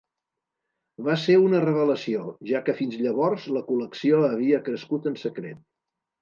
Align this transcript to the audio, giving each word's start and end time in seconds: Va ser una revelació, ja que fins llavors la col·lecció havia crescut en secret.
Va 1.07 1.17
ser 1.23 1.35
una 1.41 1.59
revelació, 1.65 2.23
ja 2.53 2.61
que 2.69 2.75
fins 2.79 2.97
llavors 3.07 3.45
la 3.59 3.63
col·lecció 3.69 4.23
havia 4.31 4.63
crescut 4.71 5.07
en 5.13 5.21
secret. 5.27 5.63